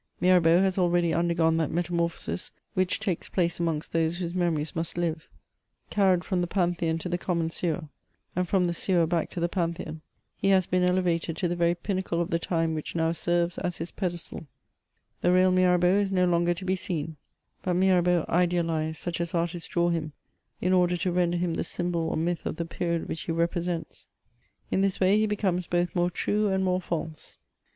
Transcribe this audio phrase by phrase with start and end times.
[0.19, 5.27] Mirabeau has already undergone that roetamorphoms which takes place amongst those whose memories roust Hve.
[5.91, 7.83] Carried from tne Pantheon to the common sewer,
[8.35, 10.01] and from the sewer back to the Pantheon,
[10.35, 13.77] he has been elevated to the very pinnacle of the time which now serves as
[13.77, 14.47] his pedestal
[15.21, 17.17] The real Mirabeau is no longer to be seen;
[17.61, 20.13] but Mirabeau idealised, such as artists draw him,
[20.59, 24.07] in order to render him the symbol or myth of the period which he vepresents;
[24.71, 27.37] in this way he becomes both more true and more false.